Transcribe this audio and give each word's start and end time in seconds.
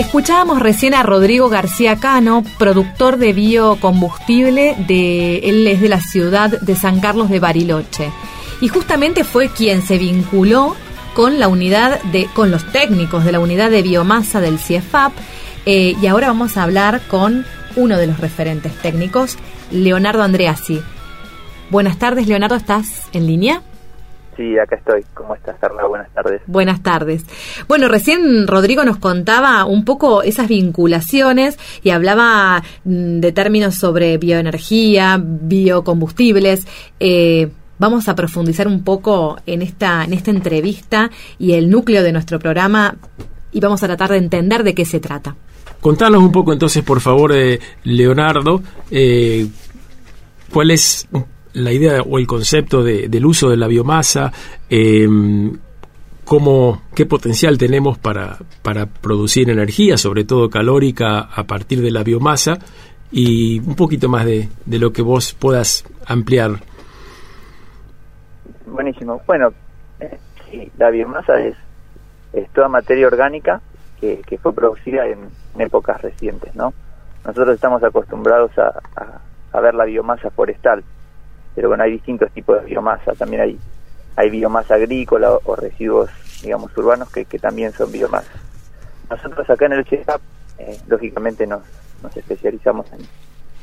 Escuchábamos 0.00 0.60
recién 0.60 0.94
a 0.94 1.02
Rodrigo 1.02 1.50
García 1.50 1.96
Cano, 1.96 2.42
productor 2.56 3.18
de 3.18 3.34
biocombustible, 3.34 4.74
de, 4.88 5.40
él 5.40 5.66
es 5.66 5.82
de 5.82 5.90
la 5.90 6.00
ciudad 6.00 6.58
de 6.58 6.74
San 6.74 7.00
Carlos 7.00 7.28
de 7.28 7.38
Bariloche. 7.38 8.10
Y 8.62 8.68
justamente 8.68 9.24
fue 9.24 9.50
quien 9.50 9.82
se 9.82 9.98
vinculó 9.98 10.74
con 11.14 11.38
la 11.38 11.48
unidad 11.48 12.00
de, 12.04 12.24
con 12.34 12.50
los 12.50 12.64
técnicos 12.72 13.26
de 13.26 13.32
la 13.32 13.40
unidad 13.40 13.70
de 13.70 13.82
biomasa 13.82 14.40
del 14.40 14.58
CIEFAP. 14.58 15.12
Eh, 15.66 15.94
y 16.00 16.06
ahora 16.06 16.28
vamos 16.28 16.56
a 16.56 16.62
hablar 16.62 17.02
con 17.06 17.44
uno 17.76 17.98
de 17.98 18.06
los 18.06 18.18
referentes 18.20 18.72
técnicos, 18.80 19.36
Leonardo 19.70 20.22
Andreassi. 20.22 20.80
Buenas 21.68 21.98
tardes, 21.98 22.26
Leonardo, 22.26 22.56
¿estás 22.56 23.02
en 23.12 23.26
línea? 23.26 23.60
Sí, 24.40 24.58
acá 24.58 24.76
estoy. 24.76 25.04
¿Cómo 25.12 25.34
estás, 25.34 25.58
Carla? 25.60 25.86
Buenas 25.86 26.08
tardes. 26.14 26.40
Buenas 26.46 26.82
tardes. 26.82 27.26
Bueno, 27.68 27.88
recién 27.88 28.46
Rodrigo 28.46 28.84
nos 28.84 28.96
contaba 28.96 29.66
un 29.66 29.84
poco 29.84 30.22
esas 30.22 30.48
vinculaciones 30.48 31.58
y 31.82 31.90
hablaba 31.90 32.62
mm, 32.84 33.20
de 33.20 33.32
términos 33.32 33.74
sobre 33.74 34.16
bioenergía, 34.16 35.20
biocombustibles. 35.22 36.66
Eh, 36.98 37.50
vamos 37.78 38.08
a 38.08 38.14
profundizar 38.14 38.66
un 38.66 38.82
poco 38.82 39.36
en 39.44 39.60
esta, 39.60 40.04
en 40.04 40.14
esta 40.14 40.30
entrevista 40.30 41.10
y 41.38 41.52
el 41.52 41.68
núcleo 41.68 42.02
de 42.02 42.12
nuestro 42.12 42.38
programa 42.38 42.96
y 43.52 43.60
vamos 43.60 43.82
a 43.82 43.88
tratar 43.88 44.08
de 44.08 44.16
entender 44.16 44.64
de 44.64 44.74
qué 44.74 44.86
se 44.86 45.00
trata. 45.00 45.36
Contanos 45.82 46.22
un 46.22 46.32
poco 46.32 46.54
entonces, 46.54 46.82
por 46.82 47.02
favor, 47.02 47.32
eh, 47.36 47.60
Leonardo, 47.84 48.62
eh, 48.90 49.46
cuál 50.50 50.70
es 50.70 51.06
la 51.52 51.72
idea 51.72 52.02
o 52.02 52.18
el 52.18 52.26
concepto 52.26 52.82
del 52.82 53.26
uso 53.26 53.48
de 53.48 53.56
la 53.56 53.66
biomasa, 53.66 54.32
em, 54.68 55.58
cómo, 56.24 56.82
qué 56.94 57.06
potencial 57.06 57.58
tenemos 57.58 57.98
para, 57.98 58.38
para 58.62 58.86
producir 58.86 59.50
energía, 59.50 59.96
sobre 59.96 60.24
todo 60.24 60.48
calórica, 60.48 61.20
a 61.20 61.44
partir 61.44 61.80
de 61.80 61.90
la 61.90 62.02
biomasa, 62.02 62.58
y 63.10 63.58
un 63.60 63.74
poquito 63.74 64.08
más 64.08 64.24
de, 64.24 64.48
de 64.64 64.78
lo 64.78 64.92
que 64.92 65.02
vos 65.02 65.34
puedas 65.34 65.84
ampliar. 66.06 66.60
Buenísimo. 68.66 69.20
Bueno, 69.26 69.52
eh, 69.98 70.70
la 70.78 70.90
biomasa 70.90 71.40
es, 71.40 71.56
es 72.32 72.48
toda 72.50 72.68
materia 72.68 73.08
orgánica 73.08 73.60
que, 74.00 74.22
que 74.26 74.38
fue 74.38 74.54
producida 74.54 75.06
en, 75.06 75.28
épocas 75.58 76.00
recientes, 76.00 76.54
¿no? 76.54 76.72
Nosotros 77.22 77.56
estamos 77.56 77.82
acostumbrados 77.82 78.50
a, 78.56 78.72
a 79.52 79.60
ver 79.60 79.74
la 79.74 79.84
biomasa 79.84 80.30
forestal, 80.30 80.82
pero 81.54 81.68
bueno, 81.68 81.84
hay 81.84 81.92
distintos 81.92 82.30
tipos 82.32 82.60
de 82.60 82.66
biomasa, 82.66 83.12
también 83.14 83.42
hay, 83.42 83.58
hay 84.16 84.30
biomasa 84.30 84.74
agrícola 84.74 85.38
o, 85.44 85.56
residuos, 85.56 86.10
digamos, 86.42 86.76
urbanos 86.76 87.10
que, 87.10 87.24
que, 87.24 87.38
también 87.38 87.72
son 87.72 87.90
biomasa. 87.90 88.32
Nosotros 89.08 89.48
acá 89.48 89.66
en 89.66 89.72
el 89.72 89.84
CHESAP, 89.84 90.20
eh, 90.58 90.78
lógicamente 90.86 91.46
nos, 91.46 91.62
nos 92.02 92.16
especializamos 92.16 92.86
en, 92.92 93.00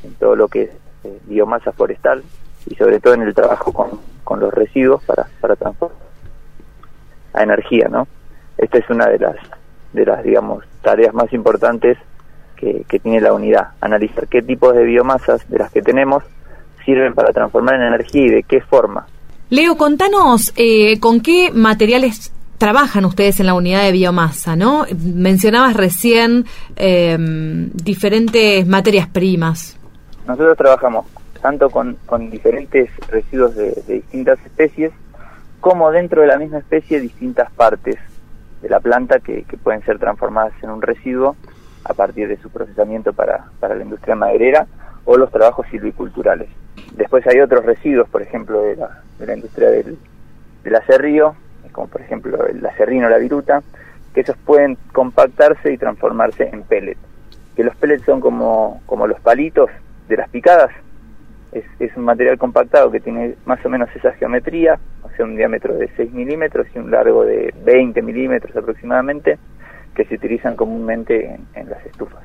en, 0.04 0.14
todo 0.14 0.36
lo 0.36 0.48
que 0.48 0.64
es 0.64 0.70
eh, 1.04 1.18
biomasa 1.24 1.72
forestal 1.72 2.22
y 2.66 2.74
sobre 2.74 3.00
todo 3.00 3.14
en 3.14 3.22
el 3.22 3.34
trabajo 3.34 3.72
con, 3.72 4.00
con 4.24 4.40
los 4.40 4.52
residuos 4.52 5.02
para, 5.04 5.28
para 5.40 5.56
transformar 5.56 6.08
a 7.32 7.42
energía, 7.42 7.88
¿no? 7.88 8.06
Esta 8.56 8.78
es 8.78 8.90
una 8.90 9.06
de 9.06 9.18
las, 9.18 9.36
de 9.92 10.04
las 10.04 10.22
digamos, 10.22 10.64
tareas 10.82 11.14
más 11.14 11.32
importantes 11.32 11.96
que, 12.56 12.84
que 12.88 12.98
tiene 12.98 13.20
la 13.20 13.32
unidad, 13.32 13.68
analizar 13.80 14.26
qué 14.26 14.42
tipos 14.42 14.74
de 14.74 14.84
biomasas 14.84 15.48
de 15.48 15.58
las 15.58 15.70
que 15.70 15.82
tenemos 15.82 16.24
sirven 16.88 17.12
para 17.12 17.34
transformar 17.34 17.74
en 17.74 17.82
energía 17.82 18.22
y 18.22 18.30
de 18.30 18.42
qué 18.44 18.62
forma. 18.62 19.06
Leo, 19.50 19.76
contanos 19.76 20.54
eh, 20.56 20.98
con 21.00 21.20
qué 21.20 21.50
materiales 21.52 22.32
trabajan 22.56 23.04
ustedes 23.04 23.40
en 23.40 23.46
la 23.46 23.52
unidad 23.52 23.82
de 23.82 23.92
biomasa, 23.92 24.56
¿no? 24.56 24.86
Mencionabas 24.98 25.74
recién 25.76 26.46
eh, 26.76 27.16
diferentes 27.74 28.66
materias 28.66 29.06
primas. 29.06 29.78
Nosotros 30.26 30.56
trabajamos 30.56 31.04
tanto 31.42 31.68
con, 31.68 31.98
con 32.06 32.30
diferentes 32.30 32.90
residuos 33.08 33.54
de, 33.54 33.72
de, 33.86 33.94
distintas 33.94 34.38
especies, 34.46 34.90
como 35.60 35.90
dentro 35.90 36.22
de 36.22 36.28
la 36.28 36.38
misma 36.38 36.58
especie 36.58 37.00
distintas 37.00 37.50
partes 37.52 37.96
de 38.62 38.68
la 38.70 38.80
planta 38.80 39.20
que, 39.20 39.42
que, 39.42 39.58
pueden 39.58 39.82
ser 39.84 39.98
transformadas 39.98 40.54
en 40.62 40.70
un 40.70 40.80
residuo 40.80 41.36
a 41.84 41.92
partir 41.92 42.28
de 42.28 42.38
su 42.38 42.48
procesamiento 42.48 43.12
para, 43.12 43.44
para 43.60 43.74
la 43.74 43.84
industria 43.84 44.16
maderera 44.16 44.66
o 45.08 45.16
los 45.16 45.30
trabajos 45.30 45.66
silviculturales. 45.70 46.50
Después 46.94 47.26
hay 47.26 47.40
otros 47.40 47.64
residuos, 47.64 48.06
por 48.10 48.20
ejemplo, 48.20 48.60
de 48.60 48.76
la, 48.76 49.02
de 49.18 49.26
la 49.26 49.36
industria 49.36 49.70
del, 49.70 49.96
del 50.62 50.74
acerrío, 50.76 51.34
como 51.72 51.88
por 51.88 52.02
ejemplo 52.02 52.46
el 52.46 52.64
acerrino 52.66 53.06
o 53.06 53.10
la 53.10 53.16
viruta, 53.16 53.62
que 54.12 54.20
esos 54.20 54.36
pueden 54.36 54.76
compactarse 54.92 55.72
y 55.72 55.78
transformarse 55.78 56.50
en 56.52 56.62
pellets. 56.62 57.00
Que 57.56 57.64
los 57.64 57.74
pellets 57.76 58.04
son 58.04 58.20
como, 58.20 58.82
como 58.84 59.06
los 59.06 59.18
palitos 59.20 59.70
de 60.08 60.16
las 60.18 60.28
picadas. 60.28 60.72
Es, 61.52 61.64
un 61.96 62.04
material 62.04 62.36
compactado 62.36 62.90
que 62.90 63.00
tiene 63.00 63.34
más 63.46 63.64
o 63.64 63.70
menos 63.70 63.88
esa 63.96 64.12
geometría, 64.12 64.78
o 65.02 65.08
sea, 65.16 65.24
un 65.24 65.36
diámetro 65.36 65.74
de 65.74 65.88
6 65.96 66.12
milímetros 66.12 66.66
y 66.74 66.78
un 66.78 66.90
largo 66.90 67.24
de 67.24 67.54
20 67.64 68.02
milímetros 68.02 68.54
aproximadamente, 68.54 69.38
que 69.94 70.04
se 70.04 70.16
utilizan 70.16 70.54
comúnmente 70.54 71.34
en, 71.34 71.46
en 71.54 71.70
las 71.70 71.84
estufas. 71.86 72.22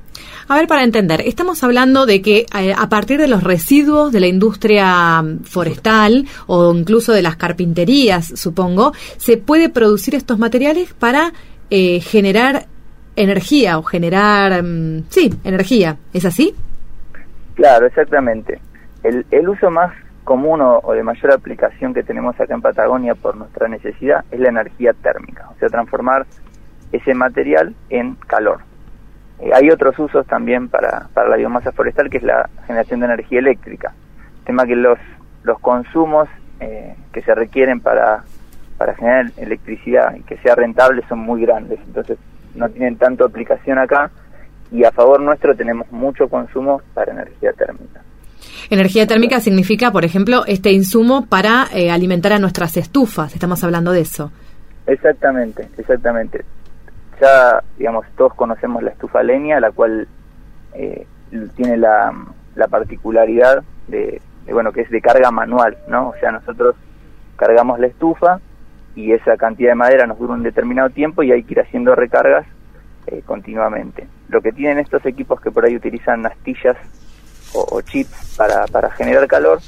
A 0.48 0.56
ver, 0.56 0.68
para 0.68 0.84
entender, 0.84 1.22
estamos 1.22 1.64
hablando 1.64 2.06
de 2.06 2.22
que 2.22 2.46
eh, 2.58 2.74
a 2.78 2.90
partir 2.90 3.20
de 3.20 3.28
los 3.28 3.44
residuos 3.44 4.12
de 4.12 4.20
la 4.20 4.28
industria 4.28 5.24
forestal 5.44 6.26
o 6.48 6.74
incluso 6.74 7.14
de 7.14 7.22
las 7.22 7.38
carpinterías, 7.38 8.26
supongo, 8.40 8.94
se 9.18 9.38
puede 9.38 9.70
producir 9.70 10.16
estos 10.16 10.40
materiales 10.40 10.94
para 10.94 11.32
eh, 11.70 12.02
generar 12.02 12.66
energía 13.16 13.78
o 13.78 13.84
generar, 13.84 14.64
um, 14.64 15.04
sí, 15.10 15.34
energía. 15.44 15.98
¿Es 16.14 16.26
así? 16.26 16.56
Claro, 17.56 17.86
exactamente. 17.86 18.60
El, 19.04 19.26
el 19.32 19.48
uso 19.48 19.70
más 19.70 19.94
común 20.24 20.62
o, 20.62 20.80
o, 20.80 20.94
de 20.94 21.04
mayor 21.04 21.32
aplicación 21.32 21.94
que 21.94 22.04
tenemos 22.04 22.40
acá 22.40 22.54
en 22.54 22.62
Patagonia 22.62 23.16
por 23.16 23.36
nuestra 23.36 23.68
necesidad 23.68 24.24
es 24.32 24.40
la 24.40 24.50
energía 24.50 24.94
térmica, 24.94 25.50
o 25.54 25.60
sea, 25.60 25.70
transformar 25.70 26.26
ese 26.92 27.14
material 27.14 27.76
en 27.90 28.16
calor. 28.16 28.62
Eh, 29.44 29.52
hay 29.54 29.70
otros 29.70 29.98
usos 30.00 30.26
también 30.26 30.70
para, 30.70 31.10
para 31.14 31.30
la 31.30 31.36
biomasa 31.36 31.72
forestal, 31.72 32.10
que 32.10 32.18
es 32.18 32.24
la 32.24 32.50
generación 32.66 33.02
de 33.02 33.08
energía 33.08 33.40
eléctrica. 33.40 33.94
Tema 34.46 34.66
que 34.66 34.76
los, 34.76 34.98
los 35.44 35.60
consumos 35.60 36.30
eh, 36.60 36.96
que 37.12 37.22
se 37.22 37.36
requieren 37.36 37.82
para, 37.82 38.24
para 38.78 38.96
generar 38.96 39.32
electricidad 39.38 40.16
y 40.16 40.22
que 40.22 40.38
sea 40.38 40.56
rentable 40.56 41.04
son 41.10 41.20
muy 41.20 41.42
grandes, 41.42 41.80
entonces 41.86 42.18
no 42.56 42.70
tienen 42.70 42.98
tanto 42.98 43.26
aplicación 43.26 43.80
acá 43.80 44.12
y 44.72 44.86
a 44.86 44.92
favor 44.92 45.20
nuestro 45.20 45.56
tenemos 45.56 45.92
mucho 45.92 46.30
consumo 46.30 46.82
para 46.94 47.12
energía 47.12 47.52
térmica. 47.54 48.02
Energía 48.70 49.08
térmica 49.08 49.40
significa, 49.40 49.92
por 49.92 50.06
ejemplo, 50.06 50.44
este 50.48 50.72
insumo 50.72 51.26
para 51.26 51.68
eh, 51.74 51.92
alimentar 51.92 52.34
a 52.34 52.40
nuestras 52.40 52.78
estufas, 52.78 53.34
estamos 53.34 53.64
hablando 53.64 53.92
de 53.92 54.02
eso. 54.02 54.32
Exactamente, 54.88 55.68
exactamente 55.78 56.44
ya, 57.20 57.64
digamos, 57.78 58.06
todos 58.16 58.34
conocemos 58.34 58.84
la 58.84 58.92
estufa 58.92 59.24
leña, 59.24 59.60
la 59.60 59.72
cual 59.72 60.08
eh, 60.74 61.06
tiene 61.56 61.78
la, 61.78 62.14
la 62.56 62.68
particularidad 62.68 63.64
de, 63.88 64.22
bueno, 64.52 64.72
que 64.72 64.82
es 64.82 64.90
de 64.90 65.02
carga 65.02 65.32
manual, 65.32 65.78
¿no? 65.88 66.10
O 66.10 66.16
sea, 66.20 66.32
nosotros 66.32 66.76
cargamos 67.36 67.80
la 67.80 67.88
estufa 67.88 68.40
y 68.96 69.12
esa 69.12 69.38
cantidad 69.38 69.72
de 69.72 69.76
madera 69.76 70.06
nos 70.06 70.20
dura 70.20 70.34
un 70.34 70.44
determinado 70.44 70.90
tiempo 70.90 71.24
y 71.24 71.32
hay 71.32 71.44
que 71.44 71.54
ir 71.54 71.60
haciendo 71.62 71.96
recargas 71.96 72.46
eh, 73.08 73.22
continuamente. 73.26 74.08
Lo 74.30 74.42
que 74.42 74.52
tienen 74.52 74.80
estos 74.80 75.06
equipos 75.06 75.42
que 75.42 75.52
por 75.52 75.66
ahí 75.66 75.76
utilizan 75.76 76.26
astillas 76.26 76.78
o, 77.54 77.66
o 77.72 77.82
chips 77.82 78.36
para, 78.38 78.66
para 78.68 78.92
generar 78.92 79.28
calor 79.28 79.60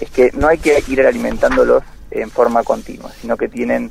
es 0.00 0.10
que 0.10 0.30
no 0.34 0.48
hay 0.48 0.58
que 0.58 0.78
ir 0.88 1.06
alimentándolos 1.06 1.82
en 2.10 2.30
forma 2.30 2.62
continua, 2.62 3.10
sino 3.10 3.36
que 3.36 3.48
tienen 3.48 3.90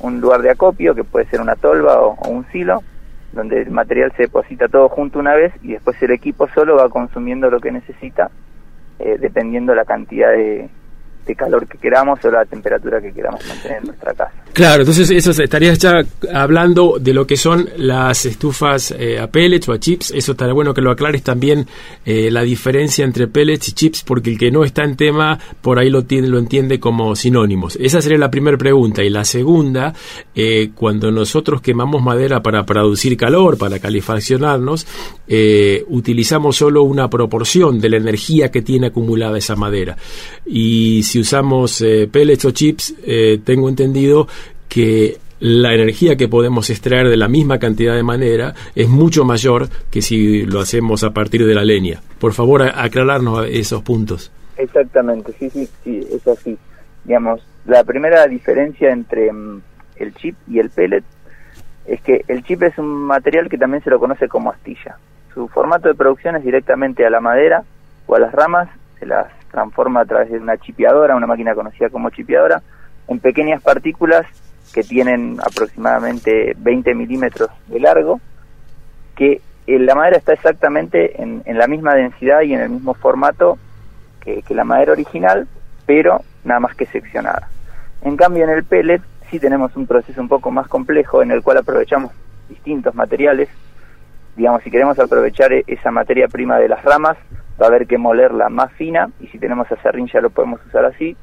un 0.00 0.20
lugar 0.20 0.42
de 0.42 0.50
acopio, 0.50 0.94
que 0.94 1.04
puede 1.04 1.26
ser 1.26 1.40
una 1.40 1.56
tolva 1.56 2.00
o, 2.00 2.28
un 2.28 2.46
silo, 2.52 2.82
donde 3.32 3.62
el 3.62 3.70
material 3.70 4.12
se 4.16 4.24
deposita 4.24 4.68
todo 4.68 4.88
junto 4.88 5.18
una 5.18 5.34
vez 5.34 5.52
y 5.62 5.72
después 5.72 6.00
el 6.02 6.12
equipo 6.12 6.48
solo 6.54 6.76
va 6.76 6.88
consumiendo 6.88 7.50
lo 7.50 7.60
que 7.60 7.72
necesita, 7.72 8.30
eh, 8.98 9.16
dependiendo 9.18 9.74
la 9.74 9.84
cantidad 9.84 10.30
de, 10.30 10.68
de 11.26 11.34
calor 11.34 11.66
que 11.66 11.78
queramos 11.78 12.24
o 12.24 12.30
la 12.30 12.44
temperatura 12.44 13.00
que 13.00 13.12
queramos 13.12 13.46
mantener 13.46 13.78
en 13.78 13.84
nuestra 13.84 14.14
casa. 14.14 14.44
Claro, 14.54 14.82
entonces 14.82 15.10
eso 15.10 15.30
estarías 15.42 15.78
ya 15.80 16.04
hablando 16.32 16.98
de 17.00 17.12
lo 17.12 17.26
que 17.26 17.36
son 17.36 17.68
las 17.76 18.24
estufas 18.24 18.94
eh, 18.96 19.18
a 19.18 19.26
pellets 19.26 19.68
o 19.68 19.72
a 19.72 19.80
chips. 19.80 20.12
Eso 20.12 20.30
estaría 20.30 20.54
bueno 20.54 20.72
que 20.72 20.80
lo 20.80 20.92
aclares 20.92 21.24
también 21.24 21.66
eh, 22.04 22.30
la 22.30 22.42
diferencia 22.42 23.04
entre 23.04 23.26
pellets 23.26 23.70
y 23.70 23.72
chips, 23.72 24.04
porque 24.04 24.30
el 24.30 24.38
que 24.38 24.52
no 24.52 24.62
está 24.62 24.84
en 24.84 24.94
tema 24.94 25.40
por 25.60 25.80
ahí 25.80 25.90
lo, 25.90 26.04
tiene, 26.04 26.28
lo 26.28 26.38
entiende 26.38 26.78
como 26.78 27.16
sinónimos. 27.16 27.76
Esa 27.80 28.00
sería 28.00 28.16
la 28.16 28.30
primera 28.30 28.56
pregunta. 28.56 29.02
Y 29.02 29.10
la 29.10 29.24
segunda, 29.24 29.92
eh, 30.36 30.70
cuando 30.72 31.10
nosotros 31.10 31.60
quemamos 31.60 32.00
madera 32.00 32.40
para 32.40 32.64
producir 32.64 33.16
calor, 33.16 33.58
para 33.58 33.80
calefaccionarnos, 33.80 34.86
utilizamos 35.88 36.56
solo 36.56 36.84
una 36.84 37.10
proporción 37.10 37.80
de 37.80 37.88
la 37.88 37.96
energía 37.96 38.52
que 38.52 38.62
tiene 38.62 38.86
acumulada 38.88 39.36
esa 39.36 39.56
madera. 39.56 39.96
Y 40.46 41.02
si 41.14 41.20
usamos 41.20 41.80
eh, 41.80 42.08
pellets 42.10 42.44
o 42.44 42.50
chips, 42.50 42.92
eh, 43.06 43.38
tengo 43.44 43.68
entendido 43.68 44.26
que 44.68 45.18
la 45.38 45.72
energía 45.72 46.16
que 46.16 46.26
podemos 46.26 46.70
extraer 46.70 47.08
de 47.08 47.16
la 47.16 47.28
misma 47.28 47.60
cantidad 47.60 47.94
de 47.94 48.02
madera 48.02 48.52
es 48.74 48.88
mucho 48.88 49.24
mayor 49.24 49.68
que 49.92 50.02
si 50.02 50.44
lo 50.44 50.58
hacemos 50.58 51.04
a 51.04 51.10
partir 51.10 51.46
de 51.46 51.54
la 51.54 51.62
leña. 51.62 52.00
Por 52.18 52.32
favor, 52.32 52.62
aclararnos 52.62 53.46
esos 53.48 53.82
puntos. 53.82 54.32
Exactamente, 54.56 55.32
sí, 55.38 55.48
sí, 55.50 55.68
sí, 55.84 56.04
es 56.10 56.26
así. 56.26 56.58
Digamos, 57.04 57.46
la 57.64 57.84
primera 57.84 58.26
diferencia 58.26 58.90
entre 58.90 59.32
mm, 59.32 59.62
el 59.94 60.14
chip 60.16 60.34
y 60.48 60.58
el 60.58 60.70
pellet 60.70 61.04
es 61.86 62.00
que 62.00 62.24
el 62.26 62.42
chip 62.42 62.60
es 62.64 62.76
un 62.76 62.88
material 62.88 63.48
que 63.48 63.56
también 63.56 63.84
se 63.84 63.90
lo 63.90 64.00
conoce 64.00 64.26
como 64.26 64.50
astilla. 64.50 64.96
Su 65.32 65.46
formato 65.46 65.86
de 65.86 65.94
producción 65.94 66.34
es 66.34 66.42
directamente 66.42 67.06
a 67.06 67.10
la 67.10 67.20
madera 67.20 67.62
o 68.08 68.16
a 68.16 68.18
las 68.18 68.32
ramas, 68.32 68.68
se 68.98 69.06
las 69.06 69.28
transforma 69.54 70.00
a 70.00 70.04
través 70.04 70.30
de 70.30 70.38
una 70.38 70.58
chipeadora, 70.58 71.14
una 71.14 71.28
máquina 71.28 71.54
conocida 71.54 71.88
como 71.88 72.10
chipeadora, 72.10 72.60
en 73.06 73.20
pequeñas 73.20 73.62
partículas 73.62 74.26
que 74.72 74.82
tienen 74.82 75.38
aproximadamente 75.40 76.54
20 76.56 76.94
milímetros 76.94 77.48
de 77.68 77.78
largo, 77.78 78.20
que 79.14 79.40
eh, 79.68 79.78
la 79.78 79.94
madera 79.94 80.16
está 80.16 80.32
exactamente 80.32 81.22
en, 81.22 81.42
la 81.46 81.68
misma 81.68 81.94
densidad 81.94 82.42
y 82.42 82.54
en 82.54 82.60
el 82.60 82.70
mismo 82.70 82.94
formato 82.94 83.56
que, 84.20 84.42
que, 84.42 84.54
la 84.54 84.64
madera 84.64 84.92
original, 84.92 85.46
pero 85.86 86.22
nada 86.42 86.58
más 86.58 86.74
que 86.74 86.86
seccionada. 86.86 87.48
En 88.02 88.16
cambio, 88.16 88.42
en 88.42 88.50
el 88.50 88.64
pellet 88.64 89.00
sí 89.30 89.38
tenemos 89.38 89.76
un 89.76 89.86
proceso 89.86 90.20
un 90.20 90.28
poco 90.28 90.50
más 90.50 90.66
complejo 90.66 91.22
en 91.22 91.30
el 91.30 91.42
cual 91.42 91.58
aprovechamos 91.58 92.10
distintos 92.48 92.94
materiales. 92.94 93.48
Digamos, 94.36 94.62
si 94.64 94.70
queremos 94.70 94.98
aprovechar 94.98 95.52
e, 95.52 95.62
esa 95.66 95.92
materia 95.92 96.26
prima 96.26 96.58
de 96.58 96.68
las 96.68 96.82
ramas, 96.82 97.16
va 97.60 97.66
a 97.66 97.68
haber 97.68 97.86
que 97.86 97.98
molerla 97.98 98.48
más 98.48 98.72
fina 98.72 99.10
y 99.20 99.28
si 99.28 99.38
tenemos 99.38 99.70
acerrín 99.70 100.08
ya 100.08 100.20
lo 100.20 100.30
podemos 100.30 100.64
usar 100.66 100.84
así 100.84 101.16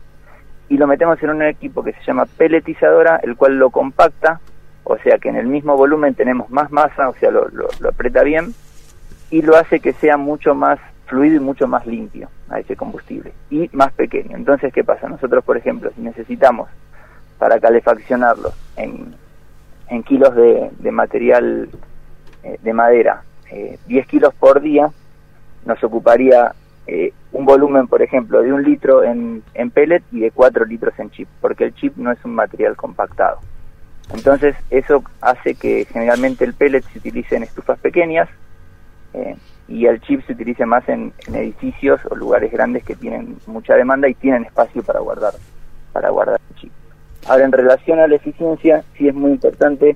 y 0.71 0.77
lo 0.77 0.87
metemos 0.87 1.21
en 1.21 1.31
un 1.31 1.41
equipo 1.41 1.83
que 1.83 1.91
se 1.91 2.01
llama 2.03 2.25
peletizadora, 2.25 3.17
el 3.17 3.35
cual 3.35 3.57
lo 3.57 3.71
compacta, 3.71 4.39
o 4.85 4.97
sea 4.99 5.17
que 5.17 5.27
en 5.27 5.35
el 5.35 5.45
mismo 5.45 5.75
volumen 5.75 6.15
tenemos 6.15 6.49
más 6.49 6.71
masa, 6.71 7.09
o 7.09 7.15
sea, 7.15 7.29
lo, 7.29 7.49
aprieta 7.89 8.23
bien, 8.23 8.53
y 9.29 9.41
lo 9.41 9.57
hace 9.57 9.81
que 9.81 9.91
sea 9.91 10.15
mucho 10.15 10.55
más 10.55 10.79
fluido 11.07 11.35
y 11.35 11.39
mucho 11.41 11.67
más 11.67 11.85
limpio 11.85 12.29
a 12.49 12.61
ese 12.61 12.77
combustible, 12.77 13.33
y 13.49 13.69
más 13.73 13.91
pequeño. 13.91 14.37
Entonces, 14.37 14.71
¿qué 14.71 14.85
pasa? 14.85 15.09
Nosotros, 15.09 15.43
por 15.43 15.57
ejemplo, 15.57 15.91
si 15.93 15.99
necesitamos 15.99 16.69
para 17.37 17.59
calefaccionarlo 17.59 18.53
en, 18.77 19.13
kilos 20.05 20.33
de, 20.35 20.91
material 20.91 21.67
eh, 22.43 22.57
de 22.61 22.73
madera, 22.73 23.23
10 23.51 23.77
eh, 23.89 24.07
kilos 24.07 24.33
por 24.35 24.61
día, 24.61 24.89
nos 25.65 25.83
ocuparía 25.83 26.53
eh, 26.87 27.13
un 27.31 27.45
volumen, 27.45 27.87
por 27.87 28.01
ejemplo, 28.01 28.41
de 28.41 28.51
un 28.51 28.63
litro 28.63 29.03
en, 29.03 29.43
en 29.53 29.71
pellet 29.71 30.03
y 30.11 30.21
de 30.21 30.31
cuatro 30.31 30.65
litros 30.65 30.97
en 30.99 31.11
chip, 31.11 31.27
porque 31.39 31.65
el 31.65 31.75
chip 31.75 31.95
no 31.97 32.11
es 32.11 32.23
un 32.25 32.35
material 32.35 32.75
compactado. 32.75 33.39
Entonces, 34.13 34.55
eso 34.69 35.03
hace 35.21 35.55
que 35.55 35.85
generalmente 35.85 36.43
el 36.43 36.53
pellet 36.53 36.83
se 36.91 36.99
utilice 36.99 37.35
en 37.35 37.43
estufas 37.43 37.79
pequeñas 37.79 38.27
eh, 39.13 39.35
y 39.67 39.85
el 39.85 40.01
chip 40.01 40.25
se 40.25 40.33
utilice 40.33 40.65
más 40.65 40.87
en, 40.89 41.13
edificios 41.33 42.01
o 42.09 42.15
lugares 42.15 42.51
grandes 42.51 42.83
que 42.83 42.95
tienen 42.95 43.37
mucha 43.47 43.75
demanda 43.75 44.09
y 44.09 44.13
tienen 44.15 44.43
espacio 44.43 44.83
para 44.83 44.99
guardar, 44.99 45.33
para 45.93 46.09
guardar 46.09 46.41
el 46.49 46.55
chip. 46.57 46.71
Ahora, 47.27 47.45
en 47.45 47.51
relación 47.51 47.99
a 47.99 48.07
la 48.07 48.15
eficiencia, 48.15 48.83
sí 48.97 49.07
es 49.07 49.13
muy 49.13 49.31
importante 49.31 49.95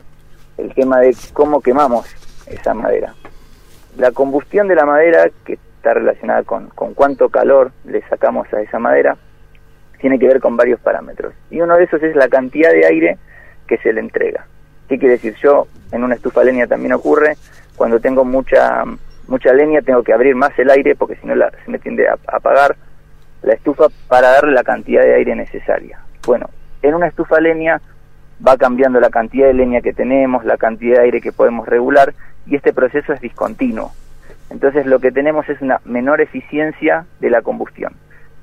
el 0.57 0.73
tema 0.73 0.99
de 0.99 1.15
cómo 1.33 1.59
quemamos 1.59 2.05
esa 2.47 2.73
madera. 2.73 3.13
La 3.97 4.11
combustión 4.11 4.67
de 4.67 4.75
la 4.75 4.85
madera, 4.85 5.29
que 5.45 5.53
está 5.53 5.93
relacionada 5.93 6.43
con, 6.43 6.69
con 6.69 6.93
cuánto 6.93 7.29
calor 7.29 7.71
le 7.85 8.01
sacamos 8.09 8.51
a 8.53 8.61
esa 8.61 8.79
madera, 8.79 9.17
tiene 9.99 10.19
que 10.19 10.27
ver 10.27 10.39
con 10.39 10.57
varios 10.57 10.79
parámetros. 10.79 11.33
Y 11.49 11.61
uno 11.61 11.77
de 11.77 11.85
esos 11.85 12.01
es 12.03 12.15
la 12.15 12.27
cantidad 12.27 12.71
de 12.71 12.85
aire 12.85 13.17
que 13.67 13.77
se 13.77 13.93
le 13.93 14.01
entrega. 14.01 14.45
¿Qué 14.87 14.99
quiere 14.99 15.13
decir? 15.13 15.35
Yo 15.41 15.67
en 15.91 16.03
una 16.03 16.15
estufa 16.15 16.43
leña 16.43 16.67
también 16.67 16.93
ocurre, 16.93 17.37
cuando 17.75 17.99
tengo 17.99 18.23
mucha 18.23 18.83
mucha 19.27 19.53
leña 19.53 19.81
tengo 19.81 20.03
que 20.03 20.13
abrir 20.13 20.35
más 20.35 20.57
el 20.59 20.69
aire 20.69 20.95
porque 20.95 21.15
si 21.15 21.27
no 21.27 21.33
se 21.33 21.71
me 21.71 21.79
tiende 21.79 22.07
a, 22.07 22.17
apagar 22.27 22.75
la 23.41 23.53
estufa 23.53 23.87
para 24.07 24.31
darle 24.31 24.53
la 24.53 24.63
cantidad 24.63 25.01
de 25.01 25.15
aire 25.15 25.35
necesaria. 25.35 25.99
Bueno, 26.25 26.49
en 26.81 26.95
una 26.95 27.07
estufa 27.07 27.39
leña 27.39 27.81
va 28.45 28.57
cambiando 28.57 28.99
la 28.99 29.09
cantidad 29.09 29.47
de 29.47 29.53
leña 29.53 29.81
que 29.81 29.93
tenemos, 29.93 30.45
la 30.45 30.57
cantidad 30.57 30.97
de 30.97 31.03
aire 31.03 31.21
que 31.21 31.31
podemos 31.31 31.67
regular 31.67 32.13
y 32.45 32.55
este 32.55 32.73
proceso 32.73 33.13
es 33.13 33.21
discontinuo. 33.21 33.91
Entonces 34.49 34.85
lo 34.85 34.99
que 34.99 35.11
tenemos 35.11 35.47
es 35.49 35.61
una 35.61 35.79
menor 35.85 36.21
eficiencia 36.21 37.05
de 37.19 37.29
la 37.29 37.41
combustión. 37.41 37.93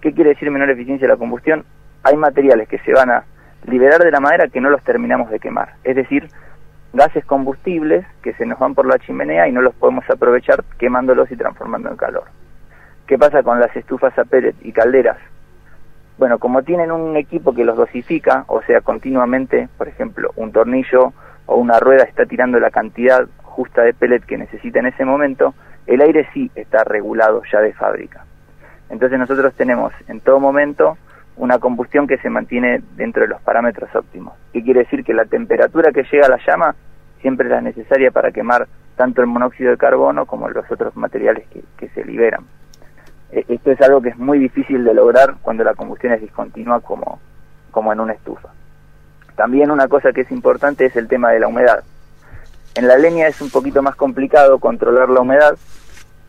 ¿Qué 0.00 0.12
quiere 0.12 0.30
decir 0.30 0.50
menor 0.50 0.70
eficiencia 0.70 1.06
de 1.06 1.14
la 1.14 1.18
combustión? 1.18 1.64
Hay 2.02 2.16
materiales 2.16 2.68
que 2.68 2.78
se 2.78 2.92
van 2.92 3.10
a 3.10 3.24
liberar 3.66 4.02
de 4.02 4.10
la 4.10 4.20
madera 4.20 4.48
que 4.48 4.60
no 4.60 4.70
los 4.70 4.82
terminamos 4.82 5.30
de 5.30 5.38
quemar. 5.38 5.74
Es 5.84 5.94
decir, 5.94 6.28
gases 6.92 7.24
combustibles 7.24 8.04
que 8.22 8.34
se 8.34 8.44
nos 8.44 8.58
van 8.58 8.74
por 8.74 8.86
la 8.86 8.98
chimenea 8.98 9.48
y 9.48 9.52
no 9.52 9.62
los 9.62 9.74
podemos 9.74 10.08
aprovechar 10.10 10.64
quemándolos 10.78 11.30
y 11.30 11.36
transformando 11.36 11.90
en 11.90 11.96
calor. 11.96 12.24
¿Qué 13.06 13.18
pasa 13.18 13.42
con 13.42 13.60
las 13.60 13.74
estufas 13.76 14.16
a 14.18 14.24
pellet 14.24 14.54
y 14.62 14.72
calderas? 14.72 15.18
Bueno, 16.18 16.38
como 16.38 16.62
tienen 16.62 16.92
un 16.92 17.16
equipo 17.16 17.54
que 17.54 17.64
los 17.64 17.76
dosifica, 17.76 18.44
o 18.48 18.62
sea, 18.62 18.80
continuamente, 18.80 19.68
por 19.78 19.88
ejemplo, 19.88 20.30
un 20.36 20.52
tornillo 20.52 21.12
o 21.46 21.56
una 21.56 21.80
rueda 21.80 22.04
está 22.04 22.26
tirando 22.26 22.60
la 22.60 22.70
cantidad 22.70 23.26
justa 23.52 23.82
de 23.82 23.94
pellet 23.94 24.24
que 24.24 24.38
necesita 24.38 24.80
en 24.80 24.86
ese 24.86 25.04
momento, 25.04 25.54
el 25.86 26.00
aire 26.00 26.28
sí 26.32 26.50
está 26.54 26.84
regulado 26.84 27.42
ya 27.52 27.60
de 27.60 27.72
fábrica. 27.72 28.24
Entonces 28.90 29.18
nosotros 29.18 29.54
tenemos 29.54 29.92
en 30.08 30.20
todo 30.20 30.40
momento 30.40 30.96
una 31.36 31.58
combustión 31.58 32.06
que 32.06 32.18
se 32.18 32.30
mantiene 32.30 32.82
dentro 32.96 33.22
de 33.22 33.28
los 33.28 33.40
parámetros 33.40 33.94
óptimos. 33.94 34.34
¿Qué 34.52 34.62
quiere 34.62 34.80
decir? 34.80 35.04
Que 35.04 35.14
la 35.14 35.24
temperatura 35.24 35.92
que 35.92 36.04
llega 36.10 36.26
a 36.26 36.30
la 36.30 36.40
llama 36.46 36.74
siempre 37.20 37.46
es 37.46 37.52
la 37.52 37.60
necesaria 37.60 38.10
para 38.10 38.32
quemar 38.32 38.68
tanto 38.96 39.22
el 39.22 39.26
monóxido 39.26 39.70
de 39.70 39.78
carbono 39.78 40.26
como 40.26 40.48
los 40.50 40.70
otros 40.70 40.94
materiales 40.96 41.46
que, 41.78 41.88
se 41.88 42.04
liberan. 42.04 42.44
E, 43.30 43.44
esto 43.48 43.70
es 43.70 43.80
algo 43.80 44.02
que 44.02 44.10
es 44.10 44.18
muy 44.18 44.38
difícil 44.38 44.84
de 44.84 44.94
lograr 44.94 45.36
cuando 45.42 45.64
la 45.64 45.74
combustión 45.74 46.12
es 46.12 46.20
discontinua 46.20 46.80
como, 46.80 47.18
como 47.70 47.92
en 47.92 48.00
una 48.00 48.12
estufa. 48.12 48.50
También 49.36 49.70
una 49.70 49.88
cosa 49.88 50.12
que 50.12 50.22
es 50.22 50.30
importante 50.30 50.84
es 50.84 50.96
el 50.96 51.08
tema 51.08 51.30
de 51.30 51.40
la 51.40 51.48
humedad. 51.48 51.82
En 52.74 52.88
la 52.88 52.96
leña 52.96 53.26
es 53.26 53.40
un 53.42 53.50
poquito 53.50 53.82
más 53.82 53.96
complicado 53.96 54.58
controlar 54.58 55.10
la 55.10 55.20
humedad, 55.20 55.56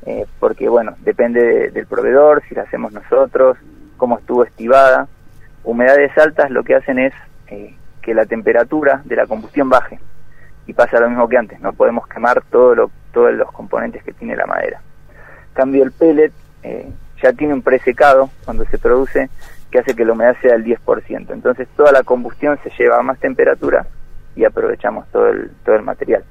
eh, 0.05 0.25
porque 0.39 0.67
bueno, 0.67 0.95
depende 0.99 1.71
del 1.71 1.87
proveedor, 1.87 2.43
si 2.49 2.55
la 2.55 2.63
hacemos 2.63 2.91
nosotros, 2.91 3.57
cómo 3.95 4.17
estuvo 4.17 4.43
estivada. 4.43 5.07
Humedades 5.63 6.17
altas 6.17 6.51
lo 6.51 6.63
que 6.63 6.75
hacen 6.75 6.99
es 6.99 7.13
eh, 7.47 7.75
que 8.01 8.13
la 8.13 8.25
temperatura 8.25 9.01
de 9.05 9.15
la 9.15 9.25
combustión 9.25 9.69
baje 9.69 9.99
y 10.67 10.73
pasa 10.73 10.99
lo 10.99 11.09
mismo 11.09 11.29
que 11.29 11.37
antes, 11.37 11.59
no 11.61 11.71
podemos 11.73 12.07
quemar 12.07 12.41
todo 12.49 12.75
lo, 12.75 12.91
todos 13.13 13.33
los 13.33 13.51
componentes 13.51 14.03
que 14.03 14.11
tiene 14.11 14.35
la 14.35 14.45
madera. 14.45 14.81
Cambio 15.53 15.83
el 15.83 15.91
pellet 15.93 16.33
eh, 16.63 16.89
ya 17.21 17.31
tiene 17.31 17.53
un 17.53 17.61
presecado 17.61 18.29
cuando 18.43 18.65
se 18.65 18.77
produce 18.77 19.29
que 19.71 19.79
hace 19.79 19.95
que 19.95 20.03
la 20.03 20.13
humedad 20.13 20.35
sea 20.41 20.53
del 20.53 20.65
10%. 20.65 21.31
Entonces 21.31 21.67
toda 21.75 21.93
la 21.93 22.03
combustión 22.03 22.59
se 22.63 22.69
lleva 22.77 22.99
a 22.99 23.03
más 23.03 23.19
temperatura 23.19 23.85
y 24.35 24.45
aprovechamos 24.45 25.07
todo 25.11 25.27
el, 25.29 25.51
todo 25.63 25.75
el 25.75 25.83
material. 25.83 26.23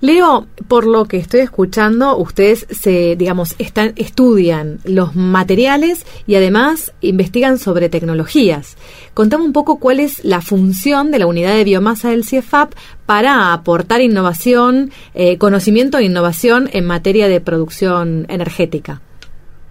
Leo, 0.00 0.46
por 0.68 0.86
lo 0.86 1.06
que 1.06 1.16
estoy 1.16 1.40
escuchando, 1.40 2.18
ustedes 2.18 2.66
se, 2.70 3.16
digamos, 3.16 3.56
están, 3.58 3.92
estudian 3.96 4.78
los 4.84 5.16
materiales 5.16 6.04
y 6.26 6.34
además 6.34 6.94
investigan 7.00 7.56
sobre 7.56 7.88
tecnologías. 7.88 8.76
Contame 9.14 9.44
un 9.44 9.54
poco 9.54 9.78
cuál 9.78 10.00
es 10.00 10.22
la 10.22 10.42
función 10.42 11.10
de 11.10 11.18
la 11.18 11.26
unidad 11.26 11.54
de 11.54 11.64
biomasa 11.64 12.10
del 12.10 12.24
CIEFAP 12.24 12.72
para 13.06 13.54
aportar 13.54 14.02
innovación, 14.02 14.90
eh, 15.14 15.38
conocimiento 15.38 15.96
e 15.96 16.04
innovación 16.04 16.68
en 16.72 16.86
materia 16.86 17.26
de 17.28 17.40
producción 17.40 18.26
energética. 18.28 19.00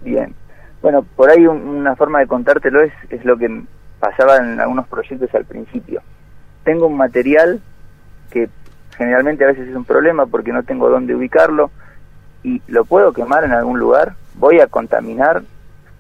Bien. 0.02 0.34
Bueno, 0.82 1.06
por 1.16 1.30
ahí 1.30 1.46
una 1.46 1.96
forma 1.96 2.20
de 2.20 2.28
contártelo 2.28 2.82
es, 2.82 2.94
es 3.10 3.24
lo 3.26 3.38
que 3.38 3.64
pasaba 4.00 4.38
en 4.38 4.60
algunos 4.60 4.88
proyectos 4.88 5.34
al 5.36 5.46
principio. 5.46 6.02
Tengo 6.66 6.88
un 6.88 6.98
material 6.98 7.62
que 8.32 8.50
generalmente 8.98 9.46
a 9.46 9.48
veces 9.48 9.70
es 9.70 9.76
un 9.76 9.86
problema 9.86 10.26
porque 10.26 10.52
no 10.52 10.64
tengo 10.64 10.90
dónde 10.90 11.16
ubicarlo 11.16 11.72
y 12.44 12.62
lo 12.68 12.86
puedo 12.86 13.14
quemar 13.14 13.44
en 13.44 13.54
algún 13.54 13.80
lugar, 13.80 14.16
voy 14.36 14.60
a 14.60 14.68
contaminar, 14.68 15.42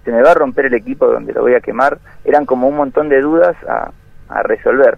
se 0.03 0.11
me 0.11 0.21
va 0.21 0.31
a 0.31 0.35
romper 0.35 0.65
el 0.65 0.73
equipo 0.73 1.07
donde 1.07 1.33
lo 1.33 1.41
voy 1.41 1.55
a 1.55 1.61
quemar, 1.61 1.97
eran 2.23 2.45
como 2.45 2.67
un 2.67 2.75
montón 2.75 3.09
de 3.09 3.21
dudas 3.21 3.55
a, 3.67 3.91
resolver. 4.43 4.97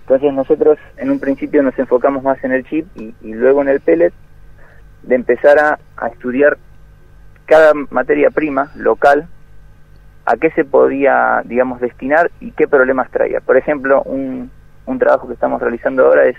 Entonces 0.00 0.32
nosotros 0.32 0.78
en 0.96 1.10
un 1.10 1.20
principio 1.20 1.62
nos 1.62 1.78
enfocamos 1.78 2.22
más 2.22 2.42
en 2.42 2.52
el 2.52 2.64
chip 2.64 2.86
y, 2.96 3.14
luego 3.22 3.62
en 3.62 3.68
el 3.68 3.80
pellet 3.80 4.12
de 5.04 5.14
empezar 5.14 5.58
a, 5.58 5.78
a, 5.96 6.08
estudiar 6.08 6.58
cada 7.46 7.72
materia 7.90 8.30
prima 8.30 8.70
local, 8.74 9.28
a 10.26 10.36
qué 10.36 10.50
se 10.50 10.64
podía, 10.64 11.42
digamos, 11.44 11.80
destinar 11.80 12.30
y 12.40 12.50
qué 12.50 12.66
problemas 12.66 13.10
traía. 13.10 13.40
Por 13.40 13.56
ejemplo, 13.56 14.02
un, 14.02 14.50
un 14.88 14.98
trabajo 14.98 15.28
que 15.28 15.34
estamos 15.34 15.60
realizando 15.60 16.06
ahora 16.06 16.26
es 16.26 16.36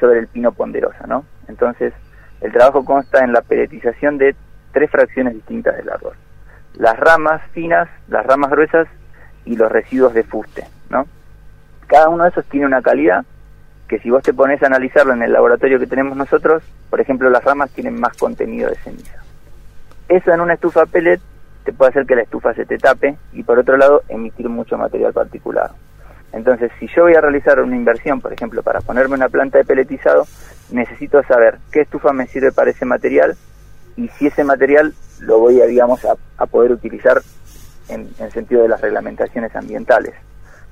sobre 0.00 0.18
el 0.18 0.26
pino 0.26 0.52
ponderosa, 0.52 1.06
¿no? 1.06 1.24
Entonces, 1.46 1.94
el 2.40 2.52
trabajo 2.52 2.84
consta 2.84 3.24
en 3.24 3.32
la 3.32 3.40
peletización 3.40 4.18
de 4.18 4.34
tres 4.72 4.90
fracciones 4.90 5.34
distintas 5.34 5.76
del 5.76 5.88
árbol. 5.88 6.14
Las 6.74 6.98
ramas 6.98 7.40
finas, 7.52 7.88
las 8.08 8.26
ramas 8.26 8.50
gruesas 8.50 8.88
y 9.44 9.56
los 9.56 9.70
residuos 9.70 10.12
de 10.12 10.24
fuste, 10.24 10.64
¿no? 10.90 11.06
Cada 11.86 12.08
uno 12.08 12.24
de 12.24 12.30
esos 12.30 12.44
tiene 12.46 12.66
una 12.66 12.82
calidad 12.82 13.24
que 13.86 14.00
si 14.00 14.10
vos 14.10 14.22
te 14.22 14.34
pones 14.34 14.62
a 14.62 14.66
analizarlo 14.66 15.14
en 15.14 15.22
el 15.22 15.32
laboratorio 15.32 15.78
que 15.78 15.86
tenemos 15.86 16.16
nosotros, 16.16 16.62
por 16.90 17.00
ejemplo, 17.00 17.30
las 17.30 17.44
ramas 17.44 17.70
tienen 17.70 17.98
más 17.98 18.16
contenido 18.16 18.68
de 18.68 18.76
ceniza. 18.76 19.22
Eso 20.08 20.32
en 20.32 20.40
una 20.40 20.54
estufa 20.54 20.84
pellet 20.84 21.20
te 21.64 21.72
puede 21.72 21.90
hacer 21.90 22.06
que 22.06 22.16
la 22.16 22.22
estufa 22.22 22.52
se 22.54 22.66
te 22.66 22.76
tape 22.76 23.16
y 23.32 23.44
por 23.44 23.58
otro 23.58 23.76
lado 23.76 24.02
emitir 24.08 24.48
mucho 24.48 24.76
material 24.76 25.12
particulado. 25.12 25.74
Entonces, 26.32 26.70
si 26.78 26.86
yo 26.88 27.04
voy 27.04 27.14
a 27.14 27.20
realizar 27.20 27.60
una 27.60 27.76
inversión, 27.76 28.20
por 28.20 28.32
ejemplo, 28.32 28.62
para 28.62 28.80
ponerme 28.80 29.14
una 29.14 29.28
planta 29.28 29.58
de 29.58 29.64
peletizado, 29.64 30.26
necesito 30.70 31.22
saber 31.24 31.58
qué 31.72 31.80
estufa 31.80 32.12
me 32.12 32.26
sirve 32.26 32.52
para 32.52 32.70
ese 32.70 32.84
material 32.84 33.36
y 33.96 34.08
si 34.08 34.26
ese 34.26 34.44
material 34.44 34.94
lo 35.20 35.38
voy 35.38 35.60
a, 35.60 35.66
digamos, 35.66 36.04
a, 36.04 36.46
poder 36.46 36.72
utilizar 36.72 37.20
en, 37.88 38.08
en, 38.18 38.30
sentido 38.30 38.62
de 38.62 38.68
las 38.68 38.80
reglamentaciones 38.80 39.54
ambientales. 39.56 40.14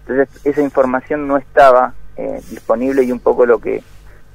Entonces, 0.07 0.29
esa 0.45 0.63
información 0.63 1.27
no 1.27 1.37
estaba 1.37 1.95
eh, 2.17 2.41
disponible 2.51 3.03
y 3.03 3.11
un 3.11 3.19
poco 3.19 3.47
lo 3.47 3.59
que, 3.59 3.83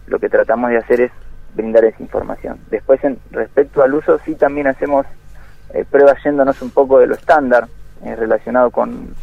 lo 0.07 0.19
que 0.19 0.27
tratamos 0.27 0.71
de 0.71 0.77
hacer 0.77 1.01
es 1.01 1.11
brindar 1.53 1.85
esa 1.85 2.01
información. 2.01 2.59
Después, 2.69 3.03
en, 3.03 3.19
respecto 3.31 3.81
al 3.83 3.93
uso, 3.93 4.19
sí 4.25 4.35
también 4.35 4.67
hacemos 4.67 5.05
eh, 5.73 5.85
pruebas 5.89 6.21
yéndonos 6.23 6.61
un 6.61 6.71
poco 6.71 6.99
de 6.99 7.07
lo 7.07 7.15
estándar 7.15 7.67
eh, 8.03 8.15
relacionado 8.15 8.71
con 8.71 9.15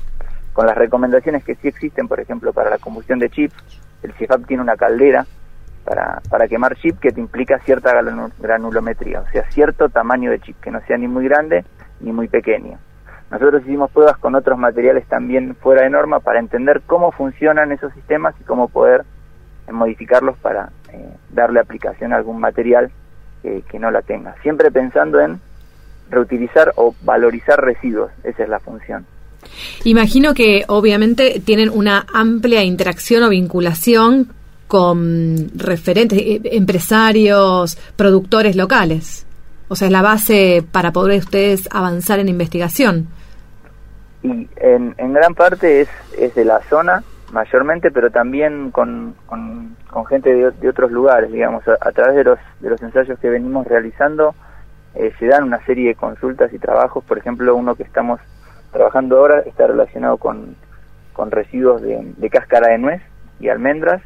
con 0.58 0.66
las 0.66 0.76
recomendaciones 0.76 1.44
que 1.44 1.54
sí 1.54 1.68
existen, 1.68 2.08
por 2.08 2.18
ejemplo, 2.18 2.52
para 2.52 2.68
la 2.68 2.78
combustión 2.78 3.20
de 3.20 3.30
chips, 3.30 3.54
el 4.02 4.12
CIFAP 4.14 4.44
tiene 4.44 4.60
una 4.60 4.74
caldera 4.76 5.24
para, 5.84 6.20
para 6.28 6.48
quemar 6.48 6.74
chip 6.74 6.98
que 6.98 7.12
te 7.12 7.20
implica 7.20 7.60
cierta 7.60 7.94
granulometría, 8.40 9.20
o 9.20 9.26
sea, 9.28 9.48
cierto 9.52 9.88
tamaño 9.88 10.32
de 10.32 10.40
chip, 10.40 10.60
que 10.60 10.72
no 10.72 10.80
sea 10.80 10.98
ni 10.98 11.06
muy 11.06 11.28
grande 11.28 11.64
ni 12.00 12.10
muy 12.10 12.26
pequeño. 12.26 12.76
Nosotros 13.30 13.62
hicimos 13.62 13.92
pruebas 13.92 14.18
con 14.18 14.34
otros 14.34 14.58
materiales 14.58 15.06
también 15.06 15.54
fuera 15.54 15.82
de 15.82 15.90
norma 15.90 16.18
para 16.18 16.40
entender 16.40 16.82
cómo 16.84 17.12
funcionan 17.12 17.70
esos 17.70 17.92
sistemas 17.92 18.34
y 18.40 18.42
cómo 18.42 18.66
poder 18.66 19.04
eh, 19.68 19.70
modificarlos 19.70 20.36
para 20.38 20.70
eh, 20.92 21.08
darle 21.30 21.60
aplicación 21.60 22.12
a 22.12 22.16
algún 22.16 22.40
material 22.40 22.90
que 23.42 23.78
no 23.78 23.92
la 23.92 24.02
tenga. 24.02 24.34
Siempre 24.42 24.72
pensando 24.72 25.20
en 25.20 25.40
reutilizar 26.10 26.72
o 26.74 26.96
valorizar 27.02 27.64
residuos, 27.64 28.10
esa 28.24 28.42
es 28.42 28.48
la 28.48 28.58
función. 28.58 29.06
Imagino 29.84 30.34
que 30.34 30.64
obviamente 30.68 31.40
tienen 31.44 31.70
una 31.70 32.06
amplia 32.12 32.62
interacción 32.62 33.22
o 33.22 33.28
vinculación 33.28 34.32
con 34.66 35.50
referentes, 35.56 36.18
eh, 36.18 36.40
empresarios, 36.44 37.76
productores 37.96 38.54
locales. 38.56 39.26
O 39.68 39.76
sea, 39.76 39.86
es 39.86 39.92
la 39.92 40.02
base 40.02 40.64
para 40.70 40.92
poder 40.92 41.18
ustedes 41.18 41.68
avanzar 41.72 42.20
en 42.20 42.28
investigación. 42.28 43.08
Y 44.22 44.48
en, 44.56 45.12
gran 45.12 45.34
parte 45.34 45.82
es, 45.82 45.88
es 46.18 46.34
de 46.34 46.44
la 46.44 46.60
zona, 46.68 47.02
mayormente, 47.32 47.90
pero 47.90 48.10
también 48.10 48.70
con, 48.70 49.14
con, 49.26 49.76
gente 50.08 50.34
de, 50.34 50.68
otros 50.68 50.90
lugares, 50.90 51.30
digamos, 51.30 51.64
a, 51.68 51.92
través 51.92 52.16
de 52.16 52.24
los, 52.24 52.38
de 52.60 52.70
los 52.70 52.82
ensayos 52.82 53.18
que 53.18 53.28
venimos 53.28 53.66
realizando, 53.66 54.34
eh, 54.94 55.12
se 55.18 55.26
dan 55.26 55.44
una 55.44 55.64
serie 55.66 55.88
de 55.88 55.94
consultas 55.94 56.52
y 56.52 56.58
trabajos, 56.58 57.04
por 57.04 57.18
ejemplo, 57.18 57.54
uno 57.54 57.74
que 57.74 57.82
estamos 57.82 58.20
trabajando 58.72 59.18
ahora 59.18 59.40
está 59.40 59.66
relacionado 59.66 60.16
con, 60.18 60.56
con 61.12 61.30
residuos 61.30 61.82
de, 61.82 62.30
cáscara 62.30 62.68
de 62.68 62.78
nuez 62.78 63.02
y 63.40 63.48
almendras, 63.48 64.02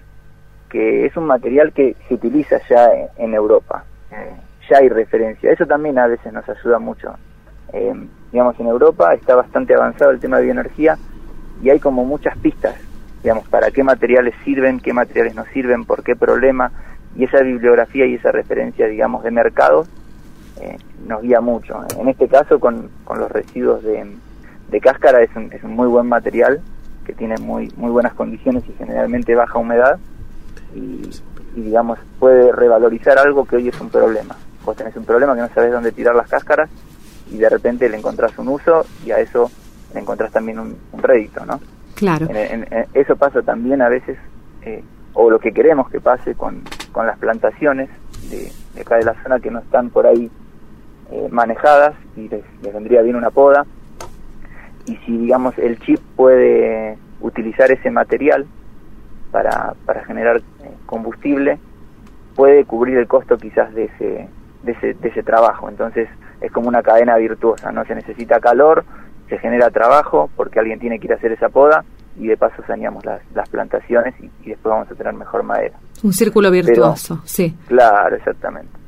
que 0.70 1.04
es 1.04 1.16
un 1.16 1.26
material 1.26 1.72
que 1.72 1.94
se 2.08 2.14
utiliza 2.14 2.56
ya 2.70 2.88
en, 3.18 3.34
Europa. 3.34 3.84
Eh, 4.10 4.32
ya 4.70 4.78
hay 4.78 4.88
referencia. 4.88 5.52
Eso 5.52 5.66
también 5.66 5.98
a 5.98 6.06
veces 6.06 6.32
nos 6.32 6.48
ayuda 6.48 6.78
mucho. 6.78 7.14
Eh, 7.72 7.92
digamos, 8.30 8.58
en 8.58 8.66
Europa 8.66 9.12
está 9.14 9.36
bastante 9.36 9.74
avanzado 9.74 10.10
el 10.10 10.20
tema 10.20 10.38
de 10.38 10.44
bioenergía 10.44 10.96
y 11.62 11.70
hay 11.70 11.78
como 11.78 12.04
muchas 12.04 12.36
pistas, 12.38 12.76
digamos, 13.22 13.46
para 13.48 13.70
qué 13.70 13.84
materiales 13.84 14.34
sirven, 14.44 14.80
qué 14.80 14.92
materiales 14.92 15.34
no 15.34 15.44
sirven, 15.52 15.84
por 15.84 16.02
qué 16.02 16.16
problema, 16.16 16.72
y 17.14 17.24
esa 17.24 17.40
bibliografía 17.42 18.06
y 18.06 18.14
esa 18.14 18.32
referencia, 18.32 18.86
digamos, 18.86 19.22
de 19.22 19.30
mercado 19.30 19.86
eh, 20.60 20.78
nos 21.06 21.20
guía 21.20 21.40
mucho. 21.40 21.84
En 21.98 22.08
este 22.08 22.26
caso, 22.28 22.58
con, 22.58 22.88
con 23.04 23.18
los 23.18 23.30
residuos 23.30 23.82
de, 23.82 24.06
de 24.72 24.80
cáscara 24.80 25.22
es 25.22 25.30
un, 25.36 25.52
es 25.52 25.62
un 25.62 25.76
muy 25.76 25.86
buen 25.86 26.08
material 26.08 26.60
que 27.04 27.12
tiene 27.12 27.36
muy 27.36 27.70
muy 27.76 27.90
buenas 27.90 28.14
condiciones 28.14 28.64
y 28.68 28.72
generalmente 28.72 29.34
baja 29.34 29.58
humedad 29.58 29.98
y, 30.74 31.08
digamos 31.54 31.98
puede 32.18 32.50
revalorizar 32.50 33.18
algo 33.18 33.44
que 33.44 33.56
hoy 33.56 33.68
es 33.68 33.78
un 33.80 33.90
problema. 33.90 34.34
Vos 34.64 34.74
tenés 34.74 34.96
un 34.96 35.04
problema 35.04 35.34
que 35.34 35.42
no 35.42 35.48
sabes 35.54 35.70
dónde 35.70 35.92
tirar 35.92 36.14
las 36.14 36.28
cáscaras 36.28 36.70
y 37.30 37.36
de 37.36 37.48
repente 37.48 37.88
le 37.90 37.98
encontrás 37.98 38.36
un 38.38 38.48
uso 38.48 38.86
y 39.04 39.10
a 39.10 39.18
eso 39.18 39.50
le 39.92 40.00
encontrás 40.00 40.32
también 40.32 40.58
un, 40.58 40.78
rédito, 40.94 41.44
¿no? 41.44 41.60
Claro. 41.94 42.26
eso 42.94 43.16
pasa 43.16 43.42
también 43.42 43.82
a 43.82 43.88
veces, 43.88 44.16
eh, 44.62 44.82
o 45.12 45.28
lo 45.28 45.38
que 45.38 45.52
queremos 45.52 45.90
que 45.90 46.00
pase 46.00 46.34
con, 46.34 46.62
con 46.90 47.06
las 47.06 47.18
plantaciones 47.18 47.90
de, 48.30 48.50
acá 48.80 48.96
de 48.96 49.04
la 49.04 49.22
zona 49.22 49.38
que 49.38 49.50
no 49.50 49.58
están 49.58 49.90
por 49.90 50.06
ahí 50.06 50.30
eh, 51.10 51.28
manejadas 51.30 51.94
y 52.16 52.28
les 52.28 52.72
vendría 52.72 53.02
bien 53.02 53.16
una 53.16 53.30
poda 53.30 53.66
y 54.86 54.96
si 55.06 55.16
digamos 55.16 55.56
el 55.58 55.78
chip 55.80 56.00
puede 56.16 56.98
utilizar 57.20 57.70
ese 57.70 57.90
material 57.90 58.46
para, 59.30 59.74
para 59.86 60.04
generar 60.04 60.38
eh, 60.38 60.70
combustible, 60.86 61.58
puede 62.34 62.64
cubrir 62.64 62.98
el 62.98 63.06
costo 63.06 63.36
quizás 63.36 63.72
de 63.74 63.84
ese, 63.84 64.28
de 64.62 64.72
ese, 64.72 64.94
de 64.94 65.08
ese 65.08 65.22
trabajo. 65.22 65.68
Entonces 65.68 66.08
es 66.40 66.50
como 66.52 66.68
una 66.68 66.82
cadena 66.82 67.16
virtuosa, 67.16 67.72
¿no? 67.72 67.84
Se 67.84 67.94
necesita 67.94 68.40
calor, 68.40 68.84
se 69.28 69.38
genera 69.38 69.70
trabajo 69.70 70.30
porque 70.36 70.58
alguien 70.58 70.78
tiene 70.78 70.98
que 70.98 71.06
ir 71.06 71.12
a 71.12 71.16
hacer 71.16 71.32
esa 71.32 71.48
poda 71.48 71.84
y 72.18 72.26
de 72.26 72.36
paso 72.36 72.62
saneamos 72.66 73.04
las, 73.04 73.22
las 73.34 73.48
plantaciones 73.48 74.14
y, 74.20 74.48
después 74.50 74.72
vamos 74.72 74.90
a 74.90 74.94
tener 74.94 75.14
mejor 75.14 75.42
madera. 75.42 75.78
Un 76.02 76.12
círculo 76.12 76.50
virtuoso, 76.50 77.22
sí. 77.24 77.56
Claro, 77.68 78.16
exactamente. 78.16 78.81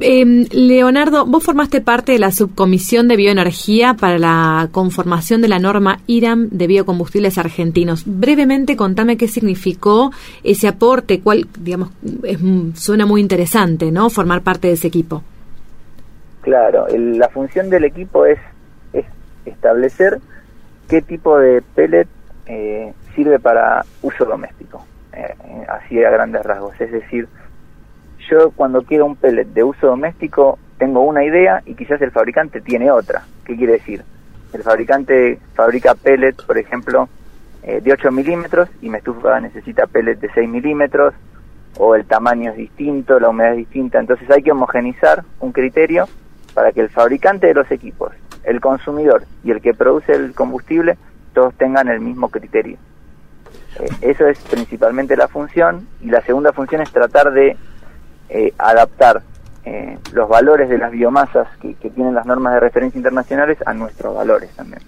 Eh, 0.00 0.46
Leonardo, 0.52 1.26
vos 1.26 1.44
formaste 1.44 1.80
parte 1.80 2.12
de 2.12 2.18
la 2.18 2.30
subcomisión 2.30 3.08
de 3.08 3.16
bioenergía 3.16 3.94
para 3.94 4.18
la 4.18 4.68
conformación 4.72 5.42
de 5.42 5.48
la 5.48 5.58
norma 5.58 5.98
IRAM 6.06 6.48
de 6.50 6.66
biocombustibles 6.66 7.38
argentinos. 7.38 8.04
Brevemente, 8.06 8.76
contame 8.76 9.16
qué 9.16 9.28
significó 9.28 10.10
ese 10.44 10.68
aporte, 10.68 11.20
cuál, 11.20 11.46
digamos, 11.58 11.90
suena 12.74 13.06
muy 13.06 13.20
interesante, 13.20 13.90
¿no? 13.90 14.10
Formar 14.10 14.42
parte 14.42 14.68
de 14.68 14.74
ese 14.74 14.88
equipo. 14.88 15.22
Claro, 16.42 16.86
la 16.88 17.28
función 17.28 17.68
del 17.68 17.84
equipo 17.84 18.24
es, 18.26 18.38
establecer 19.44 20.20
qué 20.88 21.02
tipo 21.02 21.38
de 21.38 21.62
pellet 21.74 22.06
eh, 22.46 22.92
sirve 23.14 23.38
para 23.38 23.84
uso 24.02 24.24
doméstico, 24.24 24.84
eh, 25.12 25.34
así 25.68 26.02
a 26.02 26.10
grandes 26.10 26.42
rasgos, 26.44 26.78
es 26.80 26.92
decir, 26.92 27.26
yo 28.30 28.50
cuando 28.52 28.82
quiero 28.82 29.06
un 29.06 29.16
pellet 29.16 29.46
de 29.46 29.64
uso 29.64 29.88
doméstico 29.88 30.58
tengo 30.78 31.02
una 31.02 31.24
idea 31.24 31.62
y 31.66 31.74
quizás 31.74 32.00
el 32.00 32.10
fabricante 32.10 32.60
tiene 32.60 32.90
otra. 32.90 33.24
¿Qué 33.44 33.56
quiere 33.56 33.74
decir? 33.74 34.02
El 34.52 34.62
fabricante 34.62 35.38
fabrica 35.54 35.94
pellet, 35.94 36.34
por 36.46 36.56
ejemplo, 36.58 37.08
eh, 37.62 37.80
de 37.80 37.92
8 37.92 38.10
milímetros 38.10 38.68
y 38.80 38.88
mi 38.88 38.98
estufa 38.98 39.38
necesita 39.40 39.86
pellet 39.86 40.18
de 40.18 40.30
6 40.32 40.48
milímetros 40.48 41.14
o 41.76 41.94
el 41.94 42.04
tamaño 42.06 42.52
es 42.52 42.56
distinto, 42.56 43.20
la 43.20 43.28
humedad 43.28 43.52
es 43.52 43.58
distinta. 43.58 43.98
Entonces 43.98 44.30
hay 44.30 44.42
que 44.42 44.52
homogenizar 44.52 45.24
un 45.40 45.52
criterio 45.52 46.08
para 46.54 46.72
que 46.72 46.80
el 46.80 46.88
fabricante 46.88 47.46
de 47.46 47.54
los 47.54 47.70
equipos, 47.70 48.12
el 48.44 48.60
consumidor 48.60 49.24
y 49.44 49.50
el 49.50 49.60
que 49.60 49.74
produce 49.74 50.12
el 50.12 50.34
combustible 50.34 50.96
todos 51.34 51.54
tengan 51.54 51.88
el 51.88 52.00
mismo 52.00 52.28
criterio. 52.28 52.78
Eh, 53.78 53.88
eso 54.00 54.26
es 54.26 54.38
principalmente 54.40 55.16
la 55.16 55.28
función 55.28 55.86
y 56.00 56.06
la 56.06 56.22
segunda 56.22 56.52
función 56.52 56.80
es 56.80 56.90
tratar 56.90 57.32
de 57.32 57.56
eh, 58.30 58.52
adaptar 58.58 59.22
eh, 59.64 59.98
los 60.12 60.28
valores 60.28 60.68
de 60.68 60.78
las 60.78 60.90
biomasas 60.90 61.48
que, 61.60 61.74
tienen 61.90 62.14
las 62.14 62.24
normas 62.26 62.54
de 62.54 62.60
referencia 62.60 62.96
internacionales 62.96 63.58
a 63.66 63.74
nuestros 63.74 64.14
valores 64.14 64.50
también. 64.56 64.80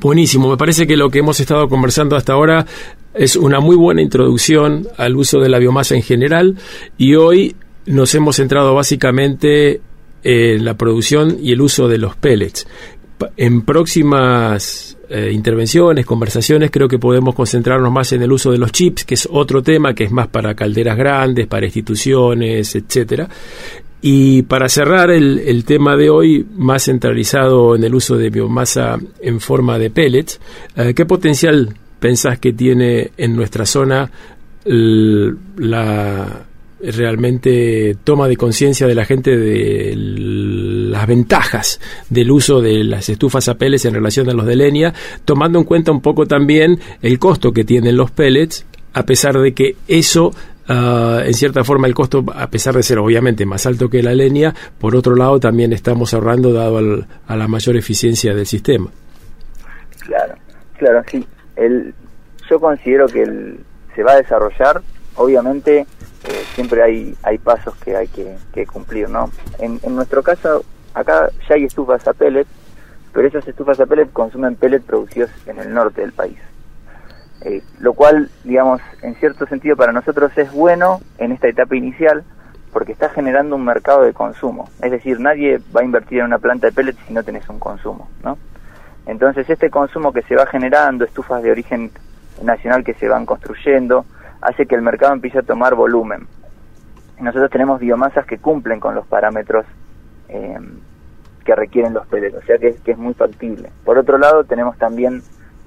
Buenísimo, 0.00 0.48
me 0.48 0.56
parece 0.56 0.86
que 0.86 0.96
lo 0.96 1.10
que 1.10 1.18
hemos 1.18 1.40
estado 1.40 1.68
conversando 1.68 2.16
hasta 2.16 2.34
ahora 2.34 2.66
es 3.14 3.36
una 3.36 3.60
muy 3.60 3.76
buena 3.76 4.00
introducción 4.00 4.86
al 4.96 5.16
uso 5.16 5.40
de 5.40 5.48
la 5.48 5.58
biomasa 5.58 5.94
en 5.94 6.02
general 6.02 6.56
y 6.96 7.14
hoy 7.14 7.56
nos 7.86 8.14
hemos 8.14 8.36
centrado 8.36 8.74
básicamente 8.74 9.80
en 10.22 10.64
la 10.64 10.74
producción 10.74 11.36
y 11.40 11.52
el 11.52 11.60
uso 11.60 11.88
de 11.88 11.98
los 11.98 12.14
pellets. 12.14 12.66
En 13.36 13.62
próximas 13.62 14.96
eh, 15.08 15.30
intervenciones, 15.32 16.06
conversaciones, 16.06 16.70
creo 16.70 16.88
que 16.88 16.98
podemos 16.98 17.34
concentrarnos 17.34 17.92
más 17.92 18.12
en 18.12 18.22
el 18.22 18.32
uso 18.32 18.50
de 18.50 18.58
los 18.58 18.72
chips, 18.72 19.04
que 19.04 19.14
es 19.14 19.28
otro 19.30 19.62
tema 19.62 19.94
que 19.94 20.04
es 20.04 20.10
más 20.10 20.28
para 20.28 20.54
calderas 20.54 20.96
grandes, 20.96 21.46
para 21.46 21.66
instituciones, 21.66 22.74
etcétera. 22.74 23.28
Y 24.00 24.42
para 24.42 24.68
cerrar 24.68 25.10
el, 25.10 25.64
tema 25.64 25.96
de 25.96 26.10
hoy, 26.10 26.44
más 26.56 26.84
centralizado 26.84 27.76
en 27.76 27.84
el 27.84 27.94
uso 27.94 28.16
de 28.16 28.30
biomasa 28.30 28.98
en 29.20 29.38
forma 29.38 29.78
de 29.78 29.90
pellets, 29.90 30.40
eh, 30.76 30.92
¿qué 30.92 31.06
potencial 31.06 31.72
pensás 32.00 32.38
que 32.38 32.52
tiene 32.52 33.12
en 33.16 33.36
nuestra 33.36 33.64
zona 33.64 34.10
la 34.64 36.46
realmente 36.82 37.96
toma 38.02 38.26
de 38.28 38.36
conciencia 38.36 38.86
de 38.86 38.94
la 38.94 39.04
gente 39.04 39.36
de 39.36 39.94
las 40.92 41.06
ventajas 41.06 41.80
del 42.08 42.30
uso 42.30 42.60
de 42.60 42.84
las 42.84 43.08
estufas 43.08 43.48
a 43.48 43.54
pellets 43.54 43.84
en 43.86 43.94
relación 43.94 44.28
a 44.30 44.34
los 44.34 44.46
de 44.46 44.56
leña, 44.56 44.94
tomando 45.24 45.58
en 45.58 45.64
cuenta 45.64 45.90
un 45.90 46.00
poco 46.00 46.26
también 46.26 46.78
el 47.00 47.18
costo 47.18 47.52
que 47.52 47.64
tienen 47.64 47.96
los 47.96 48.10
pellets 48.10 48.66
a 48.94 49.04
pesar 49.04 49.38
de 49.38 49.54
que 49.54 49.76
eso 49.88 50.32
Ah, 50.68 51.22
en 51.24 51.34
cierta 51.34 51.64
forma 51.64 51.88
el 51.88 51.94
costo, 51.94 52.24
a 52.34 52.46
pesar 52.46 52.74
de 52.74 52.82
ser 52.82 52.98
obviamente 52.98 53.44
más 53.44 53.66
alto 53.66 53.90
que 53.90 54.02
la 54.02 54.14
leña, 54.14 54.54
por 54.78 54.94
otro 54.94 55.16
lado 55.16 55.40
también 55.40 55.72
estamos 55.72 56.14
ahorrando 56.14 56.52
dado 56.52 57.04
a 57.26 57.36
la 57.36 57.48
mayor 57.48 57.76
eficiencia 57.76 58.32
del 58.32 58.46
sistema. 58.46 58.90
Claro, 60.00 60.34
claro, 60.78 61.02
sí. 61.10 61.26
Yo 62.48 62.60
considero 62.60 63.06
que 63.06 63.22
el, 63.22 63.60
se 63.94 64.02
va 64.02 64.12
a 64.12 64.16
desarrollar, 64.16 64.82
obviamente 65.16 65.80
eh, 65.80 65.86
siempre 66.54 66.82
hay, 66.82 67.14
hay 67.22 67.38
pasos 67.38 67.74
que 67.76 67.96
hay 67.96 68.08
que, 68.08 68.66
cumplir, 68.66 69.08
¿no? 69.08 69.30
En, 69.58 69.80
en, 69.82 69.96
nuestro 69.96 70.22
caso, 70.22 70.64
acá 70.94 71.30
ya 71.48 71.54
hay 71.54 71.64
estufas 71.64 72.06
a 72.06 72.12
pellet, 72.12 72.46
pero 73.12 73.28
esas 73.28 73.46
estufas 73.46 73.78
a 73.80 73.86
pellet 73.86 74.12
consumen 74.12 74.56
pellet 74.56 74.82
producidos 74.82 75.30
en 75.46 75.58
el 75.58 75.72
norte 75.72 76.00
del 76.00 76.12
país. 76.12 76.38
Eh, 77.44 77.62
lo 77.80 77.92
cual, 77.94 78.30
digamos, 78.44 78.80
en 79.02 79.14
cierto 79.16 79.46
sentido 79.46 79.76
para 79.76 79.92
nosotros 79.92 80.30
es 80.36 80.52
bueno 80.52 81.00
en 81.18 81.32
esta 81.32 81.48
etapa 81.48 81.74
inicial 81.74 82.22
porque 82.72 82.92
está 82.92 83.10
generando 83.10 83.56
un 83.56 83.64
mercado 83.64 84.02
de 84.02 84.12
consumo. 84.12 84.68
Es 84.80 84.90
decir, 84.90 85.20
nadie 85.20 85.60
va 85.76 85.80
a 85.80 85.84
invertir 85.84 86.20
en 86.20 86.26
una 86.26 86.38
planta 86.38 86.68
de 86.68 86.72
pellets 86.72 86.98
si 87.06 87.12
no 87.12 87.22
tenés 87.22 87.48
un 87.48 87.58
consumo, 87.58 88.08
¿no? 88.22 88.38
Entonces, 89.06 89.50
este 89.50 89.68
consumo 89.70 90.12
que 90.12 90.22
se 90.22 90.36
va 90.36 90.46
generando, 90.46 91.04
estufas 91.04 91.42
de 91.42 91.50
origen 91.50 91.90
nacional 92.42 92.84
que 92.84 92.94
se 92.94 93.08
van 93.08 93.26
construyendo, 93.26 94.06
hace 94.40 94.66
que 94.66 94.74
el 94.74 94.82
mercado 94.82 95.12
empiece 95.12 95.40
a 95.40 95.42
tomar 95.42 95.74
volumen. 95.74 96.26
Nosotros 97.20 97.50
tenemos 97.50 97.80
biomasas 97.80 98.24
que 98.24 98.38
cumplen 98.38 98.80
con 98.80 98.94
los 98.94 99.06
parámetros 99.06 99.66
eh, 100.32 100.58
que 101.44 101.54
requieren 101.54 101.92
los 101.92 102.06
pellets, 102.06 102.36
o 102.36 102.42
sea 102.42 102.58
que, 102.58 102.76
es 102.84 102.98
muy 102.98 103.14
factible. 103.14 103.70
Por 103.84 103.98
otro 103.98 104.18
lado, 104.18 104.44
tenemos 104.44 104.76
también 104.78 105.22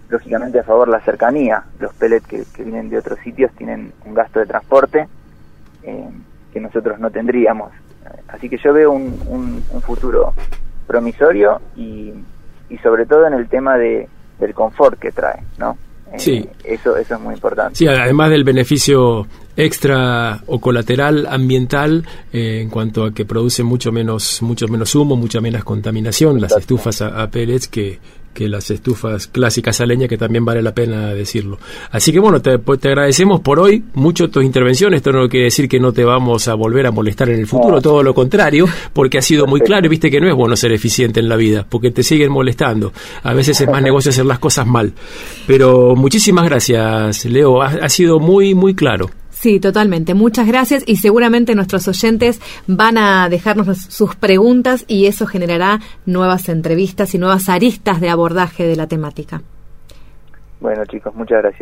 lógicamente 0.09 0.59
a 0.59 0.63
favor 0.63 0.87
la 0.87 1.01
cercanía. 1.01 1.63
Los 1.79 1.93
pellets 1.93 2.25
que, 2.27 2.63
vienen 2.63 2.89
de 2.89 2.97
otros 2.97 3.19
sitios 3.19 3.51
tienen 3.53 3.91
un 4.05 4.13
gasto 4.13 4.39
de 4.39 4.45
transporte 4.45 5.07
eh, 5.83 6.09
que 6.53 6.59
nosotros 6.59 6.99
no 6.99 7.09
tendríamos. 7.09 7.71
Así 8.27 8.49
que 8.49 8.57
yo 8.57 8.71
veo 8.73 8.91
un, 8.91 9.19
un, 9.27 9.81
futuro 9.81 10.33
promisorio 10.87 11.59
y, 11.75 12.13
y, 12.69 12.77
sobre 12.77 13.05
todo 13.05 13.25
en 13.27 13.33
el 13.33 13.47
tema 13.49 13.77
de, 13.77 14.07
del 14.39 14.53
confort 14.53 14.99
que 14.99 15.11
trae, 15.11 15.43
¿no? 15.57 15.77
Eh, 16.15 16.19
sí. 16.19 16.49
Eso, 16.63 16.95
eso 16.97 17.15
es 17.15 17.19
muy 17.21 17.35
importante. 17.35 17.75
Sí, 17.75 17.87
además 17.87 18.29
del 18.29 18.43
beneficio 18.43 19.27
extra 19.57 20.41
o 20.47 20.59
colateral 20.59 21.27
ambiental 21.27 22.05
eh, 22.33 22.59
en 22.61 22.69
cuanto 22.69 23.05
a 23.05 23.13
que 23.13 23.25
produce 23.25 23.63
mucho 23.63 23.91
menos 23.91 24.41
mucho 24.41 24.67
menos 24.67 24.93
humo, 24.95 25.15
mucha 25.15 25.39
menos 25.39 25.63
contaminación 25.63 26.41
las 26.41 26.51
estufas 26.57 27.01
a, 27.01 27.29
pellets 27.29 27.67
que, 27.67 27.99
que 28.35 28.47
las 28.47 28.69
estufas 28.69 29.25
clásicas 29.25 29.81
a 29.81 29.85
leña, 29.87 30.07
que 30.07 30.17
también 30.17 30.45
vale 30.45 30.61
la 30.61 30.75
pena 30.75 31.13
decirlo. 31.15 31.57
Así 31.89 32.11
que 32.11 32.19
bueno, 32.19 32.41
te, 32.41 32.59
pues, 32.59 32.79
te 32.79 32.89
agradecemos 32.89 33.39
por 33.39 33.59
hoy 33.59 33.83
mucho 33.95 34.29
tus 34.29 34.43
intervenciones. 34.43 34.97
Esto 34.97 35.11
no 35.11 35.27
quiere 35.27 35.45
decir 35.45 35.67
que 35.67 35.79
no 35.79 35.91
te 35.91 36.03
vamos 36.03 36.47
a 36.47 36.53
volver 36.53 36.85
a 36.85 36.91
molestar 36.91 37.29
en 37.29 37.39
el 37.39 37.47
futuro, 37.47 37.81
todo 37.81 38.03
lo 38.03 38.13
contrario, 38.13 38.67
porque 38.93 39.17
ha 39.17 39.21
sido 39.23 39.47
muy 39.47 39.61
claro 39.61 39.87
y 39.87 39.89
viste 39.89 40.11
que 40.11 40.19
no 40.19 40.27
es 40.27 40.35
bueno 40.35 40.55
ser 40.55 40.71
eficiente 40.73 41.19
en 41.19 41.29
la 41.29 41.37
vida, 41.37 41.65
porque 41.67 41.89
te 41.89 42.03
siguen 42.03 42.31
molestando. 42.31 42.93
A 43.23 43.33
veces 43.33 43.59
es 43.59 43.67
más 43.67 43.81
negocio 43.81 44.09
hacer 44.09 44.25
las 44.25 44.37
cosas 44.37 44.67
mal. 44.67 44.93
Pero 45.47 45.95
muchísimas 45.95 46.45
gracias, 46.45 47.25
Leo. 47.25 47.61
ha 47.61 47.89
sido 47.89 48.19
muy, 48.19 48.53
muy 48.53 48.75
claro. 48.75 49.09
Sí, 49.35 49.59
totalmente. 49.59 50.13
Muchas 50.13 50.47
gracias 50.47 50.83
y 50.87 50.95
seguramente 50.95 51.55
nuestros 51.55 51.87
oyentes 51.89 52.39
van 52.67 52.97
a 52.97 53.27
dejarnos 53.27 53.77
sus 53.77 54.15
preguntas 54.15 54.85
y 54.87 55.07
eso 55.07 55.27
generará 55.27 55.81
nuevas 56.05 56.47
entrevistas 56.47 57.13
y 57.13 57.17
nuevas 57.17 57.49
aristas 57.49 57.99
de 57.99 58.09
abordaje 58.09 58.65
de 58.65 58.77
la 58.77 58.87
temática. 58.87 59.41
Bueno 60.61 60.85
chicos, 60.85 61.13
muchas 61.15 61.43
gracias. 61.43 61.61